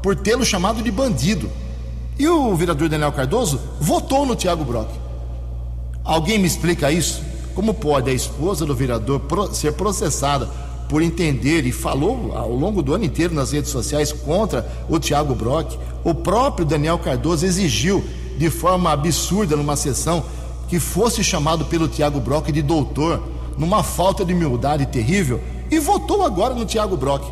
[0.02, 1.48] por tê-lo chamado de bandido.
[2.18, 5.03] E o vereador Daniel Cardoso votou no Tiago Brock.
[6.04, 7.22] Alguém me explica isso?
[7.54, 9.22] Como pode a esposa do vereador
[9.54, 10.50] ser processada
[10.86, 15.34] por entender e falou ao longo do ano inteiro nas redes sociais contra o Tiago
[15.34, 15.78] Brock?
[16.04, 18.04] O próprio Daniel Cardoso exigiu
[18.36, 20.22] de forma absurda numa sessão
[20.68, 23.22] que fosse chamado pelo Tiago Brock de doutor,
[23.56, 25.40] numa falta de humildade terrível,
[25.70, 27.24] e votou agora no Tiago Brock.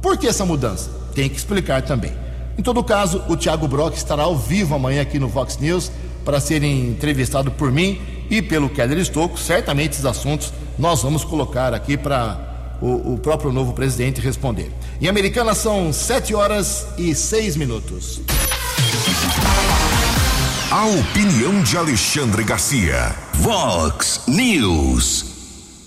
[0.00, 0.90] Por que essa mudança?
[1.14, 2.12] Tem que explicar também.
[2.56, 5.90] Em todo caso, o Tiago Brock estará ao vivo amanhã aqui no Vox News
[6.24, 9.38] para serem entrevistados por mim e pelo Keller Estocco.
[9.38, 14.70] Certamente esses assuntos nós vamos colocar aqui para o, o, próprio novo presidente responder.
[15.00, 18.20] Em Americana são 7 horas e 6 minutos.
[20.70, 23.14] A opinião de Alexandre Garcia.
[23.34, 25.29] Vox News.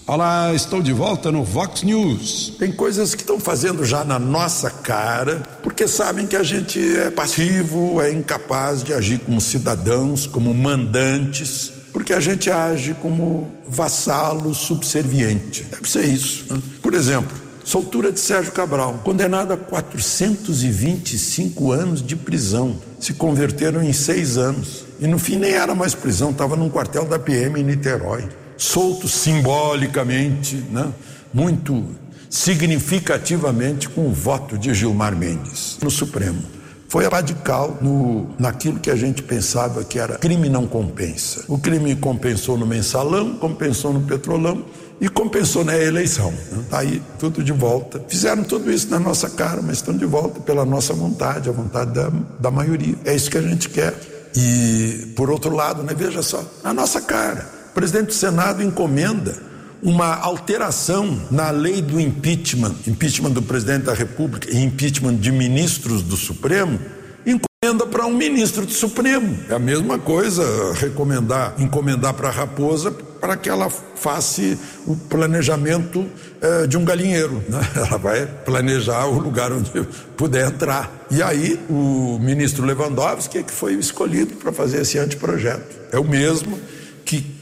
[0.06, 2.56] Olá, estou de volta no Vox News.
[2.60, 7.10] Tem coisas que estão fazendo já na nossa cara, porque sabem que a gente é
[7.10, 14.54] passivo, é incapaz de agir como cidadãos, como mandantes, porque a gente age como vassalo
[14.54, 15.63] subserviente.
[15.72, 16.54] Deve ser isso.
[16.54, 16.62] Né?
[16.82, 17.32] Por exemplo,
[17.63, 22.76] soltura de Sérgio Cabral, condenado a 425 anos de prisão.
[23.00, 24.84] Se converteram em seis anos.
[25.00, 29.10] E no fim nem era mais prisão, estava num quartel da PM em Niterói solto
[29.10, 30.92] simbolicamente, né?
[31.34, 31.86] muito
[32.30, 36.42] significativamente com o voto de Gilmar Mendes no Supremo.
[36.88, 41.44] Foi radical no, naquilo que a gente pensava que era crime não compensa.
[41.48, 44.64] O crime compensou no mensalão, compensou no petrolão
[45.02, 46.32] e compensou na eleição.
[46.32, 46.64] Né?
[46.70, 48.04] Tá aí tudo de volta.
[48.08, 51.92] Fizeram tudo isso na nossa cara, mas estão de volta pela nossa vontade, a vontade
[51.92, 52.96] da, da maioria.
[53.04, 53.94] É isso que a gente quer.
[54.36, 59.36] E, por outro lado, né, veja só, na nossa cara o presidente do Senado encomenda
[59.82, 66.04] uma alteração na lei do impeachment, impeachment do presidente da República e impeachment de ministros
[66.04, 66.80] do Supremo,
[67.26, 69.40] encomenda para um ministro do Supremo.
[69.50, 70.44] É a mesma coisa
[70.76, 74.56] recomendar, encomendar para a raposa para que ela faça
[74.86, 76.06] o planejamento
[76.42, 77.44] eh, de um galinheiro.
[77.50, 77.60] Né?
[77.76, 79.71] Ela vai planejar o lugar onde
[80.15, 80.92] puder entrar.
[81.10, 85.76] E aí o ministro Lewandowski é que foi escolhido para fazer esse anteprojeto.
[85.92, 86.60] É o mesmo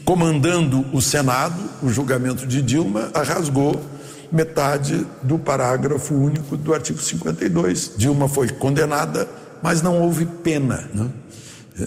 [0.06, 3.82] comandando o Senado, o julgamento de Dilma, rasgou
[4.32, 7.94] metade do parágrafo único do artigo 52.
[7.98, 9.28] Dilma foi condenada,
[9.62, 11.10] mas não houve pena né?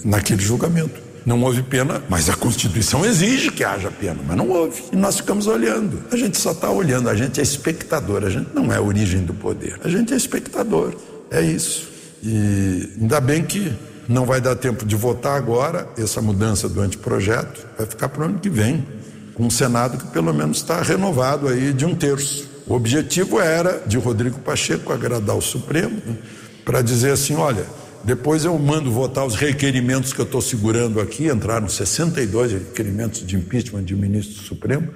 [0.03, 1.05] naquele julgamento.
[1.25, 4.83] Não houve pena, mas a Constituição exige que haja pena, mas não houve.
[4.91, 6.03] E nós ficamos olhando.
[6.11, 9.21] A gente só está olhando, a gente é espectador, a gente não é a origem
[9.21, 9.79] do poder.
[9.83, 10.93] A gente é espectador,
[11.31, 11.89] é isso.
[12.21, 13.73] E ainda bem que
[14.07, 18.25] não vai dar tempo de votar agora essa mudança do anteprojeto, vai ficar para o
[18.25, 18.85] ano que vem
[19.33, 22.49] com um Senado que pelo menos está renovado aí de um terço.
[22.67, 26.15] O objetivo era de Rodrigo Pacheco agradar o Supremo né,
[26.63, 27.65] para dizer assim, olha,
[28.03, 33.35] depois eu mando votar os requerimentos que eu estou segurando aqui, entraram 62 requerimentos de
[33.35, 34.89] impeachment de ministro do Supremo,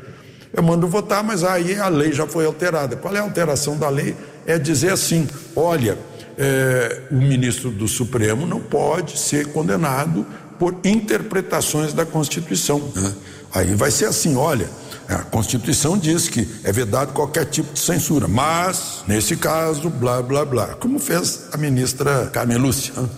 [0.54, 2.96] eu mando votar, mas aí a lei já foi alterada.
[2.96, 4.16] Qual é a alteração da lei?
[4.48, 5.98] É dizer assim, olha,
[6.40, 10.26] é, o ministro do Supremo não pode ser condenado
[10.58, 12.80] por interpretações da Constituição.
[12.96, 13.14] Né?
[13.54, 14.70] Aí vai ser assim: olha,
[15.10, 20.46] a Constituição diz que é vedado qualquer tipo de censura, mas, nesse caso, blá, blá,
[20.46, 20.68] blá.
[20.76, 22.94] Como fez a ministra Carmen Lúcia.
[22.96, 23.10] Né?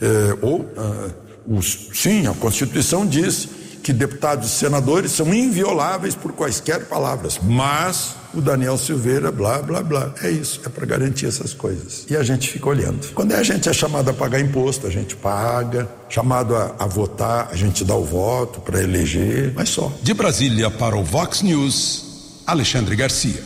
[0.00, 1.08] É, ou, ah,
[1.48, 3.48] os, sim, a Constituição diz
[3.88, 9.82] que deputados e senadores são invioláveis por quaisquer palavras, mas o Daniel Silveira, blá, blá,
[9.82, 10.12] blá.
[10.22, 12.04] É isso, é para garantir essas coisas.
[12.10, 13.10] E a gente fica olhando.
[13.14, 15.88] Quando a gente é chamado a pagar imposto, a gente paga.
[16.06, 19.90] Chamado a, a votar, a gente dá o voto para eleger, mas só.
[20.02, 23.42] De Brasília para o Vox News, Alexandre Garcia.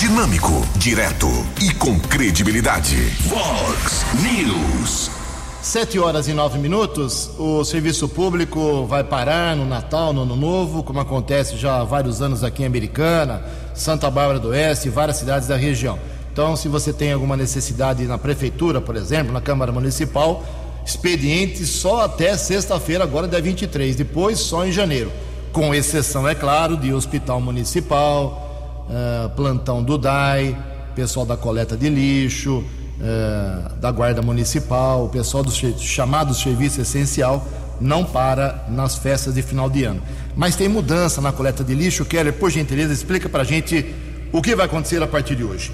[0.00, 1.28] Dinâmico, direto
[1.62, 2.96] e com credibilidade.
[3.28, 5.25] Vox News.
[5.66, 10.80] Sete horas e nove minutos, o serviço público vai parar no Natal, no Ano Novo,
[10.84, 13.42] como acontece já há vários anos aqui em Americana,
[13.74, 15.98] Santa Bárbara do Oeste e várias cidades da região.
[16.32, 20.44] Então, se você tem alguma necessidade na prefeitura, por exemplo, na Câmara Municipal,
[20.86, 25.10] expediente só até sexta-feira, agora dia 23, depois só em janeiro.
[25.52, 30.56] Com exceção, é claro, de hospital municipal, uh, plantão do DAI,
[30.94, 32.64] pessoal da coleta de lixo,
[33.00, 37.46] é, da Guarda Municipal, o pessoal do chamado Serviço Essencial,
[37.80, 40.02] não para nas festas de final de ano.
[40.34, 42.04] Mas tem mudança na coleta de lixo.
[42.04, 43.94] Keller, por gentileza, explica para a gente
[44.32, 45.72] o que vai acontecer a partir de hoje.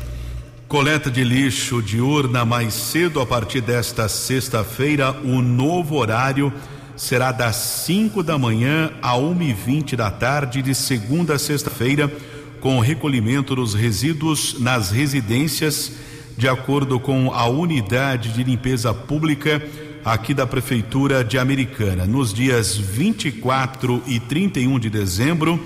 [0.66, 5.12] Coleta de lixo diurna mais cedo a partir desta sexta-feira.
[5.12, 6.52] O novo horário
[6.96, 12.10] será das 5 da manhã a 1h20 da tarde, de segunda a sexta-feira,
[12.60, 15.92] com recolhimento dos resíduos nas residências
[16.36, 19.62] de acordo com a unidade de limpeza pública
[20.04, 22.04] aqui da Prefeitura de Americana.
[22.04, 25.60] Nos dias 24 e 31 de dezembro,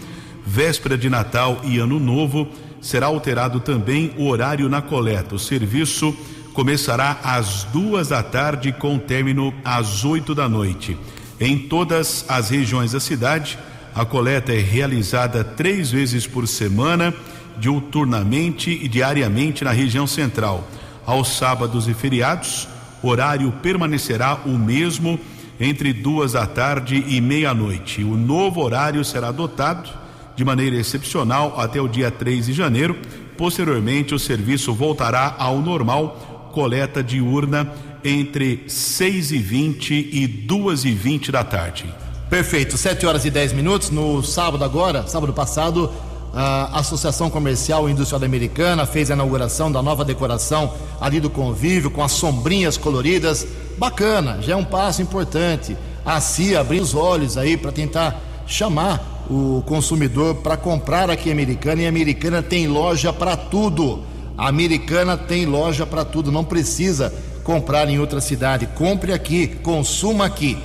[0.45, 2.49] véspera de Natal e Ano Novo,
[2.81, 5.35] será alterado também o horário na coleta.
[5.35, 6.15] O serviço
[6.53, 10.97] começará às duas da tarde, com término às oito da noite.
[11.41, 13.59] Em todas as regiões da cidade,
[13.95, 17.15] a coleta é realizada três vezes por semana
[17.59, 20.67] diuturnamente e diariamente na região central.
[21.05, 22.69] Aos sábados e feriados,
[23.03, 25.19] horário permanecerá o mesmo
[25.59, 28.03] entre duas da tarde e meia-noite.
[28.03, 29.89] O novo horário será adotado
[30.35, 32.97] de maneira excepcional até o dia 3 de janeiro.
[33.37, 37.73] Posteriormente, o serviço voltará ao normal, coleta diurna
[38.05, 41.85] entre 6 e 20 e 2 e 20 da tarde.
[42.29, 43.91] Perfeito, 7 horas e 10 minutos.
[43.91, 45.93] No sábado agora, sábado passado,
[46.39, 51.91] a Associação Comercial e Industrial Americana fez a inauguração da nova decoração ali do convívio
[51.91, 53.47] com as sombrinhas coloridas.
[53.79, 55.75] Bacana, já é um passo importante.
[56.05, 61.33] A CIA abriu os olhos aí para tentar chamar o consumidor para comprar aqui em
[61.33, 64.03] Americana e a Americana tem loja para tudo.
[64.37, 67.15] A Americana tem loja para tudo, não precisa
[67.45, 68.67] comprar em outra cidade.
[68.75, 70.59] Compre aqui, consuma aqui.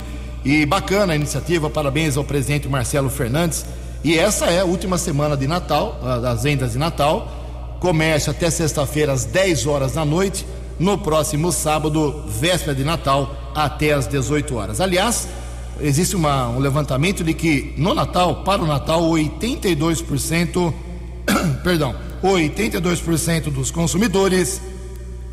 [0.44, 3.64] E bacana a iniciativa, parabéns ao presidente Marcelo Fernandes
[4.04, 7.76] e essa é a última semana de Natal, das vendas de Natal.
[7.78, 10.44] Comércio até sexta-feira às 10 horas da noite.
[10.78, 14.80] No próximo sábado, véspera de Natal, até às 18 horas.
[14.80, 15.28] Aliás,
[15.80, 20.74] existe uma, um levantamento de que no Natal, para o Natal, 82%,
[21.62, 21.94] perdão,
[22.24, 24.60] 82% dos consumidores,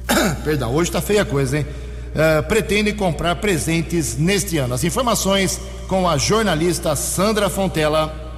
[0.43, 1.65] perdão, hoje está feia a coisa, hein?
[2.09, 4.74] Uh, comprar presentes neste ano.
[4.74, 8.28] As informações com a jornalista Sandra Fontela.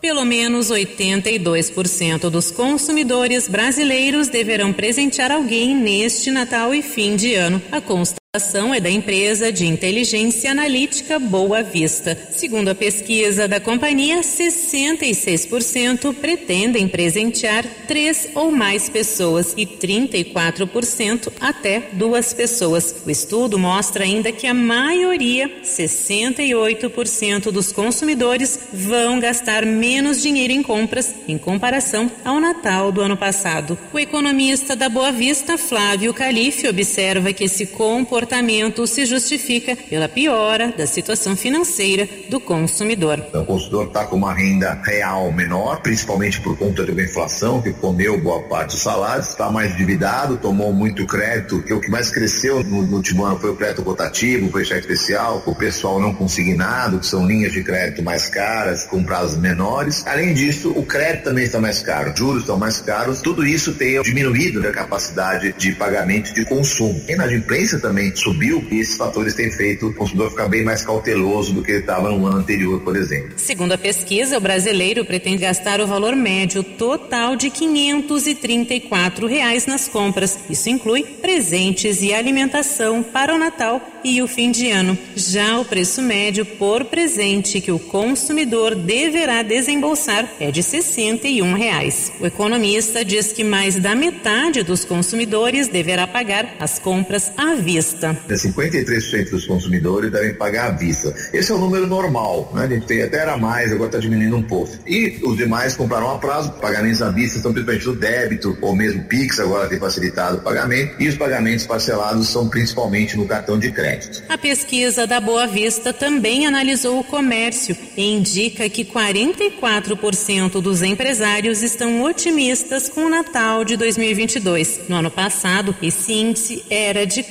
[0.00, 7.60] Pelo menos 82% dos consumidores brasileiros deverão presentear alguém neste Natal e fim de ano.
[7.72, 12.14] A consta A ação é da empresa de inteligência analítica Boa Vista.
[12.30, 21.88] Segundo a pesquisa da companhia, 66% pretendem presentear três ou mais pessoas e 34% até
[21.94, 22.96] duas pessoas.
[23.06, 30.62] O estudo mostra ainda que a maioria, 68% dos consumidores, vão gastar menos dinheiro em
[30.62, 33.78] compras em comparação ao Natal do ano passado.
[33.90, 40.08] O economista da Boa Vista, Flávio Calife, observa que esse comportamento comportamento se justifica pela
[40.08, 43.24] piora da situação financeira do consumidor.
[43.28, 47.72] Então, o consumidor está com uma renda real menor, principalmente por conta da inflação, que
[47.72, 52.10] comeu boa parte dos salários, está mais endividado, tomou muito crédito, que o que mais
[52.10, 56.12] cresceu no, no último ano foi o crédito rotativo, foi cheque especial, o pessoal não
[56.12, 60.04] consignado, que são linhas de crédito mais caras, com prazos menores.
[60.08, 64.02] Além disso, o crédito também está mais caro, juros estão mais caros, tudo isso tem
[64.02, 67.00] diminuído a capacidade de pagamento de consumo.
[67.08, 71.52] A inadimplência também subiu e esses fatores têm feito o consumidor ficar bem mais cauteloso
[71.52, 73.32] do que ele estava no ano anterior, por exemplo.
[73.36, 79.88] Segundo a pesquisa, o brasileiro pretende gastar o valor médio total de 534 reais nas
[79.88, 80.38] compras.
[80.48, 84.96] Isso inclui presentes e alimentação para o Natal e o fim de ano.
[85.16, 92.12] Já o preço médio por presente que o consumidor deverá desembolsar é de 61 reais.
[92.20, 97.97] O economista diz que mais da metade dos consumidores deverá pagar as compras à vista.
[98.06, 101.14] 53% dos consumidores devem pagar à vista.
[101.32, 102.64] Esse é o número normal, né?
[102.64, 104.72] A gente tem até era mais, agora está diminuindo um pouco.
[104.86, 109.04] E os demais compraram a prazo, pagamentos à vista estão principalmente no débito ou mesmo
[109.04, 110.94] Pix, agora tem facilitado o pagamento.
[111.00, 114.22] E os pagamentos parcelados são principalmente no cartão de crédito.
[114.28, 121.62] A pesquisa da Boa Vista também analisou o comércio e indica que 44% dos empresários
[121.62, 124.80] estão otimistas com o Natal de 2022.
[124.88, 127.22] No ano passado, esse índice era de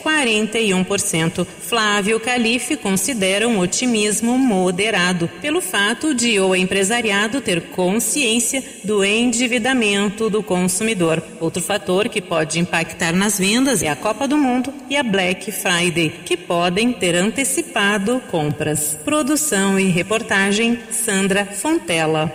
[0.58, 1.46] 41%.
[1.46, 10.30] Flávio Calife considera um otimismo moderado, pelo fato de o empresariado ter consciência do endividamento
[10.30, 11.22] do consumidor.
[11.40, 15.52] Outro fator que pode impactar nas vendas é a Copa do Mundo e a Black
[15.52, 18.98] Friday, que podem ter antecipado compras.
[19.04, 22.34] Produção e reportagem Sandra Fontela.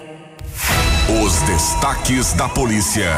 [1.25, 3.11] Os destaques da polícia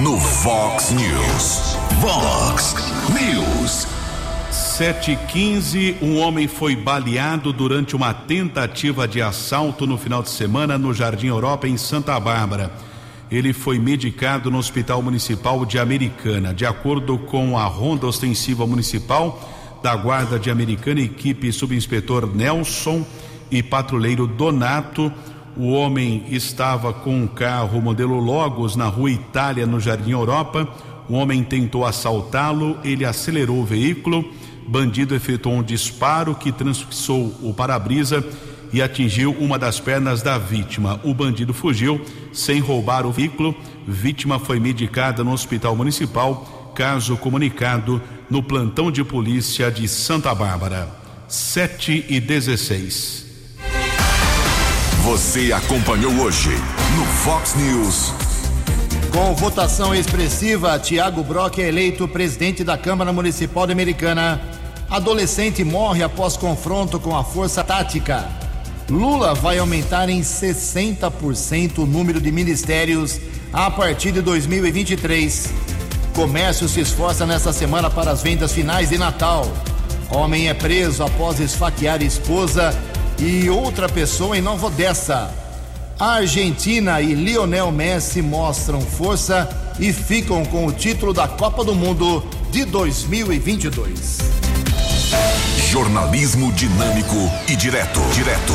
[0.00, 1.76] no Fox News.
[2.00, 2.74] Fox
[3.10, 3.91] News.
[4.82, 10.92] 715, um homem foi baleado durante uma tentativa de assalto no final de semana no
[10.92, 12.72] Jardim Europa, em Santa Bárbara.
[13.30, 16.52] Ele foi medicado no Hospital Municipal de Americana.
[16.52, 23.06] De acordo com a Ronda Ostensiva Municipal, da Guarda de Americana, equipe subinspetor Nelson
[23.52, 25.12] e patrulheiro Donato.
[25.56, 30.68] O homem estava com um carro modelo Logos na rua Itália, no Jardim Europa.
[31.08, 34.28] O homem tentou assaltá-lo, ele acelerou o veículo.
[34.66, 38.24] Bandido efetuou um disparo que transfixou o para-brisa
[38.72, 40.98] e atingiu uma das pernas da vítima.
[41.04, 42.00] O bandido fugiu
[42.32, 43.54] sem roubar o veículo.
[43.86, 46.72] Vítima foi medicada no hospital municipal.
[46.74, 48.00] Caso comunicado
[48.30, 50.88] no plantão de polícia de Santa Bárbara.
[51.28, 53.26] 7 e 16.
[55.04, 56.50] Você acompanhou hoje
[56.96, 58.31] no Fox News.
[59.12, 64.40] Com votação expressiva, Tiago Brock é eleito presidente da Câmara Municipal de Americana.
[64.88, 68.26] Adolescente morre após confronto com a Força Tática.
[68.88, 73.20] Lula vai aumentar em 60% o número de ministérios
[73.52, 75.52] a partir de 2023.
[76.14, 79.46] Comércio se esforça nesta semana para as vendas finais de Natal.
[80.10, 82.74] Homem é preso após esfaquear esposa
[83.18, 85.41] e outra pessoa em Nova Odessa.
[86.02, 89.48] A Argentina e Lionel Messi mostram força
[89.78, 94.18] e ficam com o título da Copa do Mundo de 2022.
[95.70, 97.14] Jornalismo dinâmico
[97.48, 98.00] e direto.
[98.14, 98.52] Direto.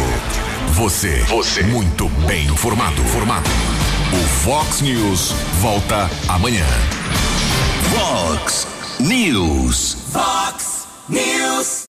[0.74, 1.24] Você.
[1.30, 1.64] Você.
[1.64, 3.02] Muito bem informado.
[3.04, 3.50] Formado.
[4.12, 5.32] O Fox News
[5.62, 6.66] volta amanhã.
[7.96, 8.68] Fox
[9.00, 9.96] News.
[10.12, 11.86] Fox News.